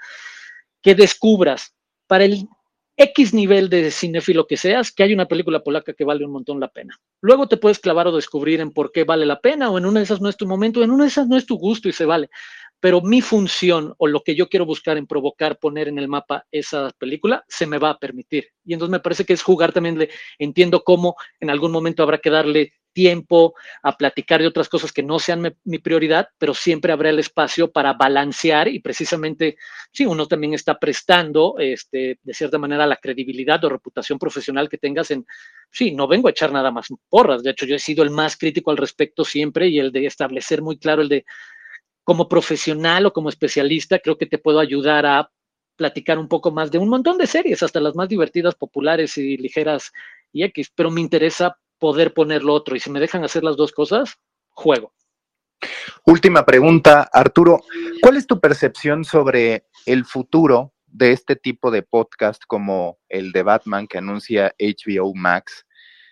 [0.81, 1.75] que descubras
[2.07, 2.47] para el
[2.99, 6.59] X nivel de cinéfilo que seas, que hay una película polaca que vale un montón
[6.59, 6.99] la pena.
[7.21, 9.99] Luego te puedes clavar o descubrir en por qué vale la pena, o en una
[9.99, 11.93] de esas no es tu momento, en una de esas no es tu gusto y
[11.93, 12.29] se vale.
[12.79, 16.45] Pero mi función o lo que yo quiero buscar en provocar, poner en el mapa
[16.51, 18.47] esa película, se me va a permitir.
[18.65, 22.17] Y entonces me parece que es jugar también, de, entiendo cómo en algún momento habrá
[22.17, 26.91] que darle tiempo a platicar de otras cosas que no sean mi, prioridad, pero siempre
[26.91, 29.55] habrá el espacio para balancear y precisamente,
[29.91, 34.79] sí, uno también está prestando, este, de cierta manera, la credibilidad o reputación profesional que
[34.79, 35.27] tengas en,
[35.69, 38.35] sí, no vengo a echar nada más porras, de hecho yo he sido el más
[38.35, 41.23] crítico al respecto siempre y el de establecer muy claro el de,
[42.03, 45.29] como profesional o como especialista, creo que te puedo ayudar a
[45.75, 49.37] platicar un poco más de un montón de series, hasta las más divertidas, populares y
[49.37, 49.91] ligeras
[50.33, 52.75] y X, pero me interesa poder poner lo otro.
[52.75, 54.17] Y si me dejan hacer las dos cosas,
[54.49, 54.93] juego.
[56.05, 57.61] Última pregunta, Arturo.
[58.01, 63.43] ¿Cuál es tu percepción sobre el futuro de este tipo de podcast como el de
[63.43, 65.65] Batman que anuncia HBO Max?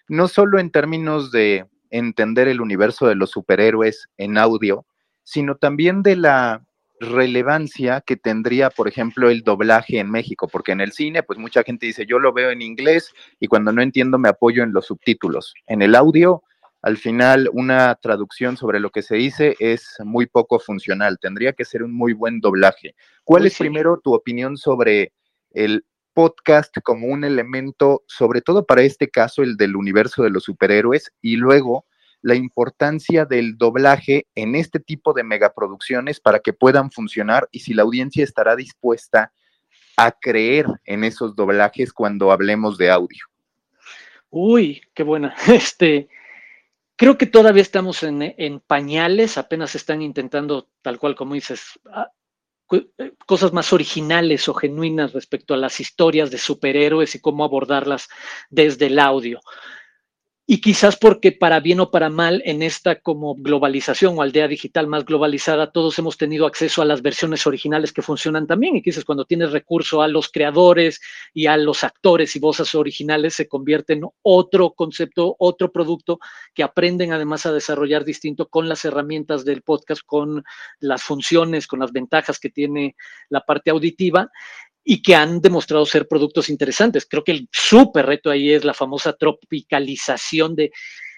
[0.07, 4.85] No solo en términos de entender el universo de los superhéroes en audio,
[5.23, 6.65] sino también de la
[6.99, 11.63] relevancia que tendría, por ejemplo, el doblaje en México, porque en el cine, pues mucha
[11.63, 14.85] gente dice, yo lo veo en inglés y cuando no entiendo me apoyo en los
[14.85, 15.53] subtítulos.
[15.67, 16.43] En el audio,
[16.81, 21.65] al final, una traducción sobre lo que se dice es muy poco funcional, tendría que
[21.65, 22.95] ser un muy buen doblaje.
[23.23, 25.11] ¿Cuál es primero tu opinión sobre
[25.51, 30.43] el podcast como un elemento, sobre todo para este caso, el del universo de los
[30.43, 31.85] superhéroes, y luego
[32.21, 37.73] la importancia del doblaje en este tipo de megaproducciones para que puedan funcionar y si
[37.73, 39.31] la audiencia estará dispuesta
[39.97, 43.25] a creer en esos doblajes cuando hablemos de audio.
[44.29, 45.35] Uy, qué buena.
[45.47, 46.09] Este,
[46.95, 52.11] creo que todavía estamos en, en pañales, apenas están intentando, tal cual como dices, ah,
[52.71, 58.07] eh, cosas más originales o genuinas respecto a las historias de superhéroes y cómo abordarlas
[58.49, 59.39] desde el audio.
[60.47, 64.85] Y quizás porque para bien o para mal, en esta como globalización o aldea digital
[64.85, 68.75] más globalizada, todos hemos tenido acceso a las versiones originales que funcionan también.
[68.75, 71.01] Y quizás cuando tienes recurso a los creadores
[71.33, 76.19] y a los actores y voces originales, se convierte en otro concepto, otro producto
[76.53, 80.43] que aprenden además a desarrollar distinto con las herramientas del podcast, con
[80.79, 82.95] las funciones, con las ventajas que tiene
[83.29, 84.29] la parte auditiva
[84.87, 87.07] y que han demostrado ser productos interesantes.
[87.09, 90.71] Creo que el súper reto ahí es la famosa tropicalización de,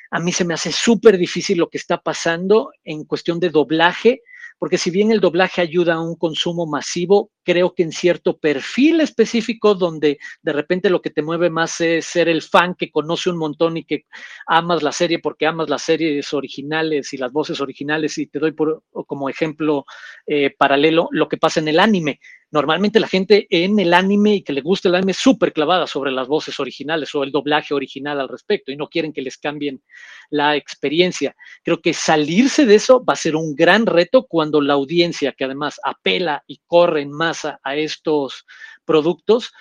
[0.10, 4.22] a mí se me hace súper difícil lo que está pasando en cuestión de doblaje,
[4.57, 9.00] porque si bien el doblaje ayuda a un consumo masivo, creo que en cierto perfil
[9.00, 13.30] específico donde de repente lo que te mueve más es ser el fan que conoce
[13.30, 14.04] un montón y que
[14.48, 18.54] amas la serie porque amas las series originales y las voces originales y te doy
[18.91, 19.86] como ejemplo
[20.26, 22.20] eh, paralelo lo que pasa en el anime
[22.52, 25.88] normalmente la gente en el anime y que le gusta el anime es súper clavada
[25.88, 29.38] sobre las voces originales o el doblaje original al respecto y no quieren que les
[29.38, 29.82] cambien
[30.30, 31.36] la experiencia.
[31.64, 35.45] Creo que salirse de eso va a ser un gran reto cuando la audiencia, que
[35.45, 37.12] además apela y corre en
[37.45, 38.45] a estos
[38.85, 39.51] productos,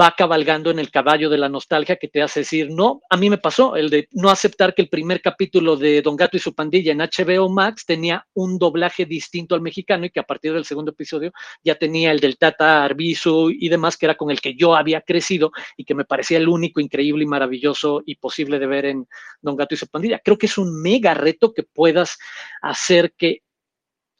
[0.00, 3.30] va cabalgando en el caballo de la nostalgia que te hace decir, no, a mí
[3.30, 6.54] me pasó el de no aceptar que el primer capítulo de Don Gato y su
[6.54, 10.64] pandilla en HBO Max tenía un doblaje distinto al mexicano y que a partir del
[10.64, 11.32] segundo episodio
[11.64, 15.00] ya tenía el del Tata Arbizu y demás, que era con el que yo había
[15.00, 19.08] crecido y que me parecía el único increíble y maravilloso y posible de ver en
[19.40, 20.20] Don Gato y su pandilla.
[20.22, 22.18] Creo que es un mega reto que puedas
[22.60, 23.42] hacer que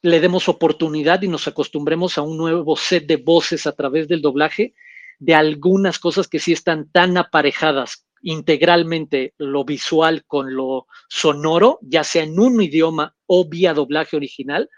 [0.03, 4.21] le demos oportunidad y nos acostumbremos a un nuevo set de voces a través del
[4.21, 4.75] doblaje
[5.17, 12.03] de algunas cosas que sí están tan aparejadas integralmente lo visual con lo sonoro, ya
[12.03, 14.69] sea en un idioma o vía doblaje original,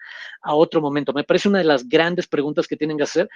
[0.41, 1.11] a otro momento.
[1.11, 3.27] Me parece una de las grandes preguntas que tienen que hacer,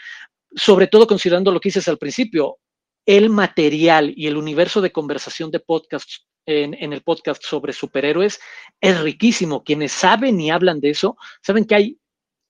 [0.55, 2.57] sobre todo considerando lo que dices al principio,
[3.05, 8.39] el material y el universo de conversación de podcasts en, el podcast sobre superhéroes
[8.81, 9.63] es riquísimo.
[9.63, 11.99] Quienes saben y hablan de eso, saben que hay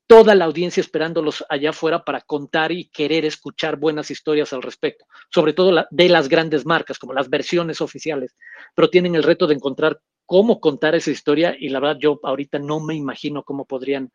[0.07, 5.05] toda la audiencia esperándolos allá afuera para contar y querer escuchar buenas historias al respecto,
[5.29, 8.35] sobre todo de las grandes marcas, como las versiones oficiales,
[8.73, 12.57] pero tienen el reto de encontrar cómo contar esa historia y la verdad yo ahorita
[12.57, 14.11] no me imagino cómo podrían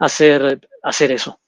[0.00, 1.40] hacer, hacer eso.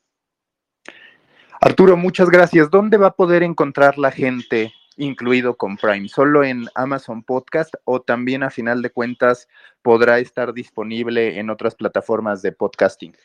[1.61, 2.71] Arturo, muchas gracias.
[2.71, 6.09] ¿Dónde va a poder encontrar la gente incluido con Prime?
[6.09, 9.49] ¿Solo en Amazon Podcast o también a final de cuentas
[9.83, 13.17] podrá estar disponible en otras plataformas de podcasting?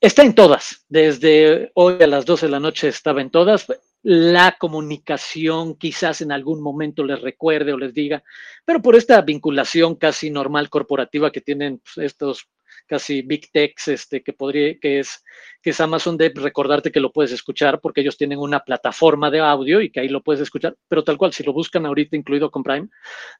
[0.00, 0.84] Está en todas.
[0.88, 3.66] Desde hoy a las 12 de la noche estaba en todas.
[4.02, 8.22] La comunicación quizás en algún momento les recuerde o les diga,
[8.64, 12.48] pero por esta vinculación casi normal corporativa que tienen pues, estos
[12.90, 15.24] casi big techs, este, que podría, que es,
[15.62, 19.38] que es Amazon de recordarte que lo puedes escuchar porque ellos tienen una plataforma de
[19.38, 22.50] audio y que ahí lo puedes escuchar, pero tal cual, si lo buscan ahorita incluido
[22.50, 22.88] con Prime,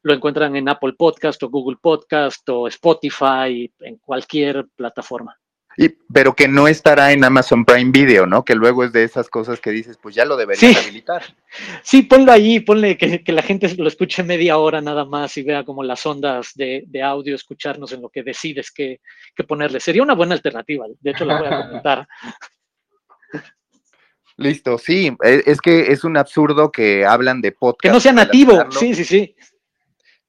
[0.02, 5.36] lo encuentran en Apple Podcast o Google Podcast o Spotify, en cualquier plataforma.
[5.80, 8.44] Y, pero que no estará en Amazon Prime Video, ¿no?
[8.44, 11.22] Que luego es de esas cosas que dices, pues ya lo deberías habilitar.
[11.82, 15.64] Sí, ponlo ahí, ponle que, la gente lo escuche media hora nada más y vea
[15.64, 19.00] como las ondas de, audio, escucharnos en lo que decides que,
[19.48, 19.80] ponerle.
[19.80, 22.08] Sería una buena alternativa, de hecho la voy a comentar.
[24.36, 27.82] Listo, sí, e, es que es un absurdo que hablan de podcast.
[27.84, 29.34] Que no sea nativo, sí, sí, sí.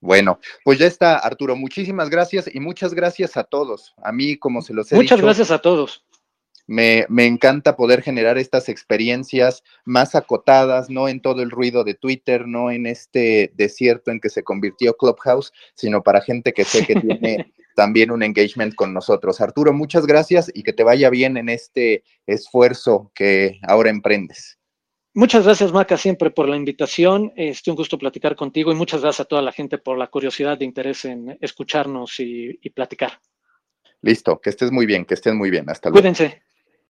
[0.01, 1.55] Bueno, pues ya está, Arturo.
[1.55, 3.93] Muchísimas gracias y muchas gracias a todos.
[4.03, 6.03] A mí, como se los he Muchas gracias a todos.
[6.65, 11.95] Me, me, encanta poder generar estas experiencias más acotadas, no en todo el ruido de
[11.95, 16.85] Twitter, no en este desierto en que se convirtió Clubhouse, sino para gente que sé
[16.85, 19.41] que tiene también un engagement con nosotros.
[19.41, 24.60] Arturo, muchas gracias y que te vaya bien en este esfuerzo que ahora emprendes.
[25.13, 27.33] Muchas gracias, Maca, siempre por la invitación.
[27.35, 30.57] Es un gusto platicar contigo y muchas gracias a toda la gente por la curiosidad
[30.57, 33.19] de interés en escucharnos y, y platicar.
[34.01, 35.69] Listo, que estés muy bien, que estés muy bien.
[35.69, 36.01] Hasta luego.
[36.01, 36.43] Cuídense.